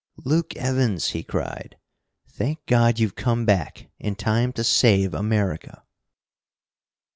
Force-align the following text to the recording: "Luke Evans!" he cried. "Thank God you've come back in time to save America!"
"Luke 0.25 0.55
Evans!" 0.55 1.09
he 1.09 1.21
cried. 1.21 1.77
"Thank 2.27 2.65
God 2.65 2.97
you've 2.97 3.13
come 3.13 3.45
back 3.45 3.91
in 3.99 4.15
time 4.15 4.51
to 4.53 4.63
save 4.63 5.13
America!" 5.13 5.83